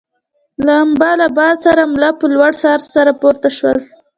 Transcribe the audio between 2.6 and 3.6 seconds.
سرعت سره پورته